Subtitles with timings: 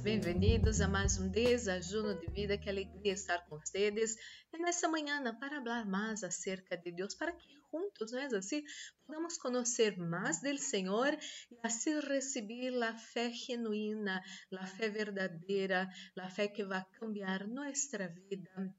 [0.00, 2.58] bem-vindas, bem-vindos a mais um desajuno de vida.
[2.58, 4.16] Que alegria estar com vocês
[4.52, 8.62] e nessa manhã para falar mais acerca de Deus, para que juntos, não é assim,
[9.06, 11.16] podamos conhecer mais do Senhor
[11.50, 14.22] e assim receber a fé genuína,
[14.58, 15.88] a fé verdadeira,
[16.18, 18.74] a fé que vai cambiar nossa vida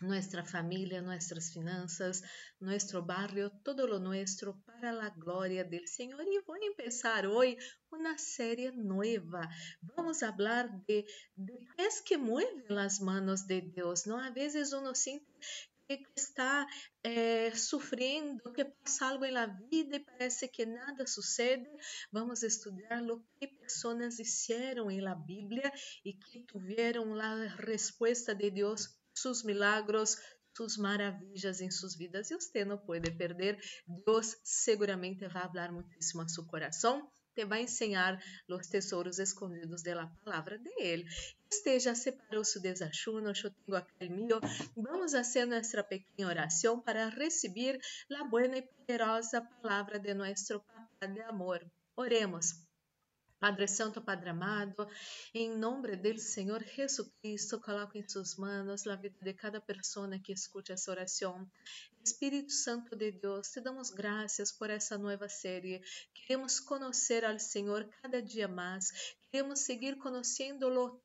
[0.00, 2.22] nuestra familia, nuestras finanzas,
[2.58, 6.22] nuestro barrio, todo lo nuestro para la gloria del Señor.
[6.22, 7.58] Y voy a empezar hoy
[7.90, 9.48] una serie nueva.
[9.80, 11.68] Vamos a hablar de, de
[12.04, 14.18] que mueve las manos de Dios, ¿no?
[14.18, 15.26] A veces uno siente
[15.86, 16.68] que está
[17.02, 21.68] eh, sufriendo, que pasa algo en la vida y parece que nada sucede.
[22.12, 25.72] Vamos a estudiar lo que personas hicieron en la Biblia
[26.04, 30.16] y que tuvieron la respuesta de Dios sus milagros,
[30.56, 32.30] sus maravillas em suas vidas.
[32.30, 33.58] E você não pode perder.
[34.06, 37.08] Deus seguramente vai falar muitíssimo a seu coração.
[37.34, 41.06] Te vai ensinar os tesouros escondidos da palavra de Ele.
[41.50, 44.40] Esteja separou seu desachuno, eu tenho aqui o meu.
[44.76, 47.78] Vamos fazer nossa pequena oração para receber
[48.18, 50.60] a boa e poderosa palavra de nosso
[50.98, 51.64] Pai de amor.
[51.96, 52.69] Oremos.
[53.40, 54.86] Padre Santo, Padre amado,
[55.32, 60.30] em nome do Senhor Jesucristo, coloco em suas mãos a vida de cada pessoa que
[60.30, 61.50] escute essa oração.
[62.04, 65.80] Espírito Santo de Deus, te damos graças por essa nova série.
[66.12, 69.16] Queremos conhecer ao Senhor cada dia mais.
[69.30, 71.00] Queremos seguir conhecendo-lo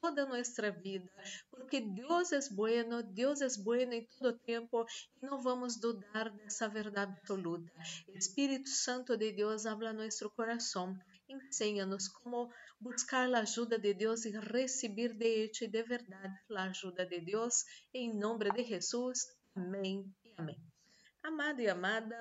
[0.00, 1.10] toda nossa vida,
[1.50, 4.86] porque Deus é bueno, Deus é bueno em todo tempo
[5.20, 7.70] e não vamos dudar dessa verdade absoluta.
[8.14, 10.96] Espírito Santo de Deus, habla nosso coração
[11.36, 17.06] Ensina-nos como buscar a ajuda de Deus e receber de e de verdade a ajuda
[17.06, 17.64] de Deus.
[17.92, 19.26] Em nome de Jesus.
[19.54, 20.60] Amém e amém.
[21.22, 22.16] Amado e amada,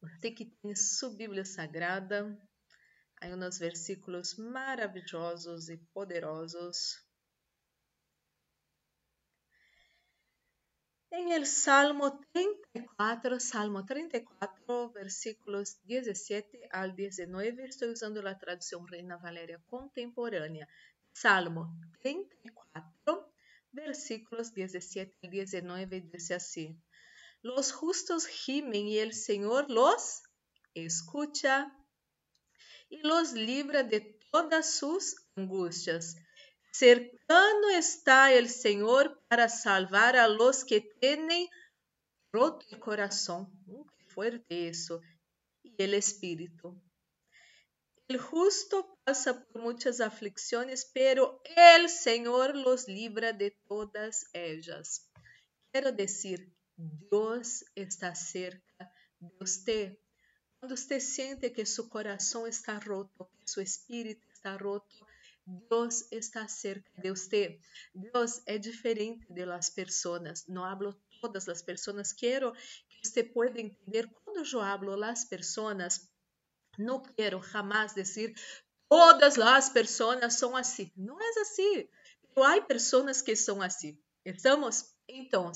[0.00, 2.38] você que tem sua Bíblia Sagrada,
[3.20, 7.05] aí uns versículos maravilhosos e poderosos
[11.18, 19.16] En el Salmo 34, Salmo 34, versículos 17 al 19, estoy usando la traducción Reina
[19.16, 20.68] Valeria contemporánea.
[21.14, 23.32] Salmo 34,
[23.72, 26.78] versículos 17 al 19, dice así.
[27.40, 30.22] Los justos gimen y el Señor los
[30.74, 31.74] escucha
[32.90, 36.16] y los libra de todas sus angustias.
[36.78, 41.48] Cercano está el Señor para salvar a los que tienen
[42.30, 43.48] roto el corazón.
[43.66, 45.00] Uh, qué fuerte eso.
[45.62, 46.78] Y el espíritu.
[48.08, 55.10] El justo pasa por muchas aflicciones, pero el Señor los libra de todas ellas.
[55.72, 59.98] Quiero decir, Dios está cerca de usted.
[60.60, 65.05] Quando usted siente que su corazón está roto, que su espíritu está roto,
[65.46, 67.60] Deus está cerca de você.
[67.94, 70.44] Deus é diferente de las personas.
[70.48, 72.12] Não hablo todas as pessoas.
[72.12, 76.10] Quero que você pueda entender quando eu hablo las personas.
[76.76, 78.34] Não quero jamais dizer
[78.88, 80.90] todas as pessoas são assim.
[80.96, 81.88] Não é assim.
[82.36, 83.96] Há pessoas que são assim.
[84.24, 84.96] Estamos?
[85.08, 85.52] Então,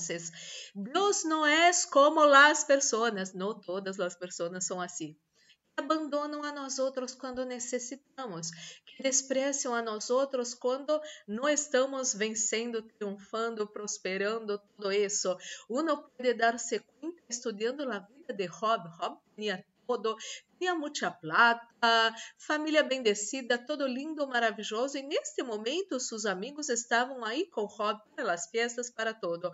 [0.73, 3.33] Deus não é como as pessoas.
[3.33, 5.19] Não todas as pessoas são assim
[5.81, 8.51] abandonam a nós outros quando necessitamos,
[8.85, 15.37] que despreciam a nós outros quando não estamos vencendo, triunfando, prosperando, tudo isso.
[15.69, 18.89] Uno pode dar-se conta estudando a vida de Job.
[18.99, 20.15] Job tinha todo,
[20.57, 27.45] tinha muita plata, família bendecida, todo lindo, maravilhoso, e neste momento seus amigos estavam aí
[27.47, 29.51] com Job para as festas, para todo.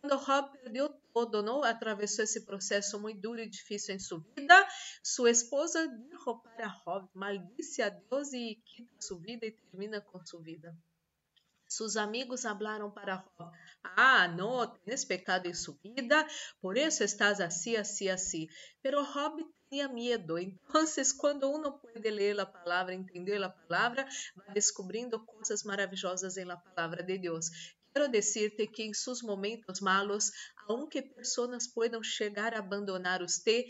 [0.00, 4.68] Quando Job perdeu todo, não atravessou esse processo muito duro e difícil em sua vida,
[5.02, 10.24] sua esposa dijo para Job, maldice a Deus e quita sua vida e termina com
[10.24, 10.76] sua vida.
[11.68, 16.26] Seus amigos falaram para Job: Ah, não, tens pecado em sua vida,
[16.60, 18.48] por isso estás assim, assim, assim.
[18.82, 20.38] Pero Job tinha medo.
[20.68, 20.84] Então,
[21.18, 24.06] quando uno pode ler a palavra, entender a palavra,
[24.36, 27.77] vai descobrindo coisas maravilhosas la palavra de Deus.
[27.94, 30.30] Quero dizer-te que em seus momentos malos,
[30.68, 33.66] aunque pessoas puedan chegar a abandonar você,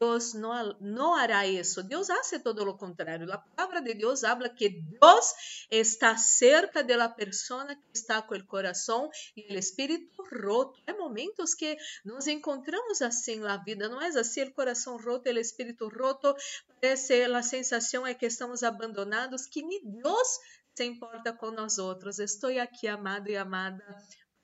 [0.00, 1.82] Deus não, hará isso.
[1.82, 3.30] Deus hace todo o contrário.
[3.32, 5.34] A palavra de Deus habla que Deus
[5.70, 10.80] está cerca de la persona que está com o coração e o espírito roto.
[10.86, 14.44] Há momentos que nos encontramos assim na vida, não é assim?
[14.44, 16.34] O coração roto, o espírito roto,
[16.80, 20.38] parece a sensação é que estamos abandonados, que nem Deus
[20.78, 22.20] se importa com nós outros.
[22.20, 23.84] Estou aqui, amado e amada,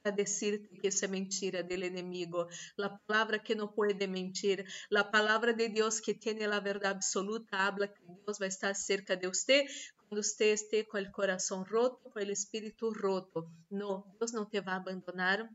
[0.03, 2.49] para dizer que isso é mentira do inimigo.
[2.77, 7.57] A palavra que não pode mentir, a palavra de Deus que tem a verdade absoluta,
[7.57, 9.65] habla que Deus vai estar cerca de você
[10.09, 13.49] quando você esteja com o coração roto, com o espírito roto.
[13.71, 15.49] Não, Deus não te vai abandonar.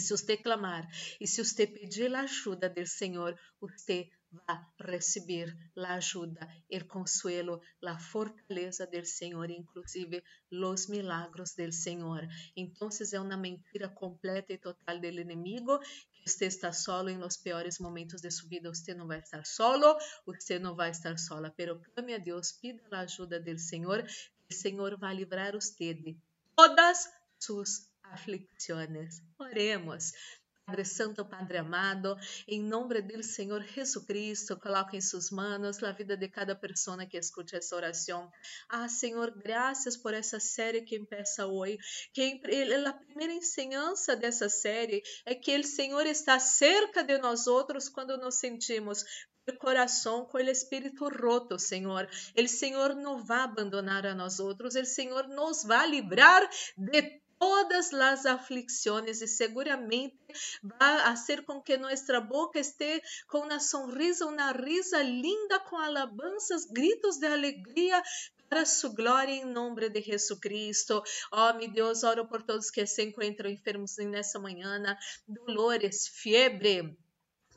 [0.00, 0.84] Se você clamar
[1.20, 7.60] e se você pedir a ajuda do Senhor, você vai receber a ajuda, o consuelo,
[7.84, 12.26] a fortaleza do Senhor, inclusive os milagros do Senhor.
[12.56, 15.78] Então, é uma mentira completa e total do inimigo
[16.12, 18.68] que você está solo em los piores momentos de sua vida.
[18.68, 19.96] Você não vai estar solo,
[20.26, 21.52] você não vai estar sola.
[21.56, 25.94] Pero clame a Deus, pida a ajuda do Senhor, que o Senhor vai livrar você
[25.94, 26.16] de
[26.54, 27.08] todas
[27.38, 29.22] suas aflicciones.
[29.38, 30.12] Oremos.
[30.68, 32.14] Padre Santo, Padre amado,
[32.46, 37.06] em nome do Senhor Jesus Cristo, coloque em suas mãos a vida de cada pessoa
[37.06, 38.30] que escute essa oração.
[38.68, 41.78] Ah, Senhor, graças por essa série que começa hoje.
[42.12, 42.38] Que
[42.86, 48.18] a primeira ensinança dessa série é que o Senhor está cerca de nós outros quando
[48.18, 49.02] nos sentimos
[49.58, 52.06] coração com o espírito roto, Senhor.
[52.36, 57.92] O Senhor não vai abandonar a nós outros, o Senhor nos vai livrar de todas
[57.92, 60.16] as aflicções e seguramente
[60.62, 66.64] vai fazer com que nossa boca esteja com uma sonrisa, uma risa linda, com alabanças,
[66.66, 68.02] gritos de alegria
[68.48, 71.02] para sua glória em nome de Jesus Cristo.
[71.32, 74.82] Ó, oh, meu Deus, oro por todos que se encontram enfermos nessa manhã,
[75.26, 76.96] dolores, febre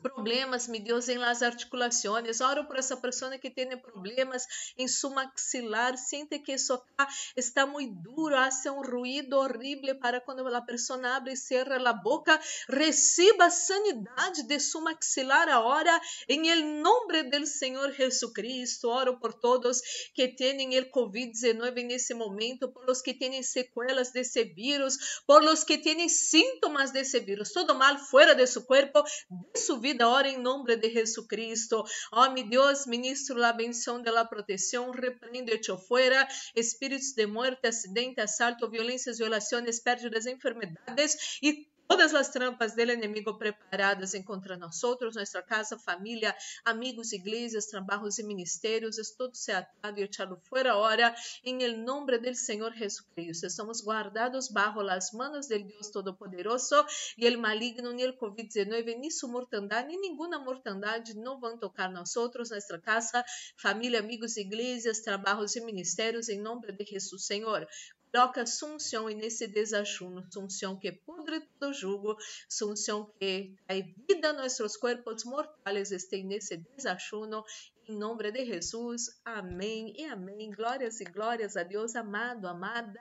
[0.02, 2.40] problemas, mi Deus, em las articulações.
[2.40, 4.46] Oro por essa pessoa que tem problemas
[4.76, 5.96] em su maxilar.
[5.96, 11.16] Sente que isso acá está muito duro, hace um ruído horrível para quando a pessoa
[11.16, 12.38] abre e cerra a boca.
[12.68, 18.88] Receba sanidade de su maxilar agora, em el nome do Senhor Jesucristo.
[18.88, 19.80] Oro por todos
[20.14, 25.64] que têm el COVID-19 nesse momento, por los que têm sequelas desse vírus, por los
[25.64, 27.52] que têm síntomas desse vírus.
[27.52, 31.84] Todo mal fora de su cuerpo, de su vida vida, ora em nome de Jesucristo.
[32.10, 37.68] Oh, meu Deus, ministro la bendición de la protección, repreende hecho fuera espíritos de muerte,
[37.68, 38.22] acidente,
[38.70, 44.80] violências, violações, pérdidas, enfermedades e todas as trampas do inimigo preparadas contra nós
[45.14, 46.34] nossa casa, família,
[46.64, 51.14] amigos, igrejas, trabalhos e ministérios, es todo se atado e echado fora hora,
[51.44, 53.46] em nombre del Senhor Jesucristo.
[53.46, 56.86] Estamos guardados bajo las manos del Deus Todopoderoso
[57.16, 61.90] e el maligno, ni el COVID-19, ni su mortandade, ni ninguna mortandade não vão tocar
[61.90, 63.24] nós nossa casa,
[63.56, 67.66] família, amigos, igrejas, trabalhos e ministérios, em nome de Jesus, Senhor.
[68.12, 72.14] Coloca sunção nesse desajuno, sunção que pudre todo jugo,
[72.46, 73.74] sunção que dá
[74.06, 77.42] vida a nossos corpos mortais, estém nesse desajuno,
[77.88, 80.50] em nome de Jesus, amém e amém.
[80.50, 83.00] Glórias e glórias a Deus, amado, amada.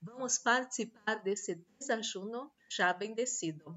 [0.00, 3.76] Vamos participar desse desajuno já bendecido.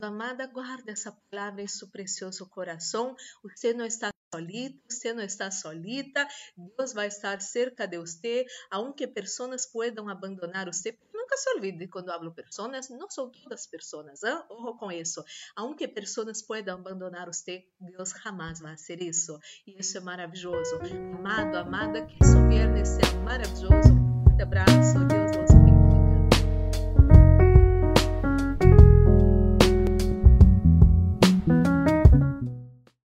[0.00, 3.14] Amada, guarda essa palavra em seu precioso coração.
[3.44, 6.26] Você não está solito, você não está solita,
[6.56, 10.98] Deus vai estar cerca de você, aunque pessoas puedan abandonar você.
[11.12, 14.44] Nunca se olvide quando hablo pessoas, não são todas pessoas, ¿eh?
[14.50, 15.22] ojo com isso.
[15.54, 19.38] Aunque pessoas puedan abandonar você, Deus jamais vai fazer isso.
[19.66, 20.76] E isso é maravilhoso.
[21.18, 23.92] Amado, amada, que isso viernes seja maravilhoso.
[23.92, 25.51] Um abraço.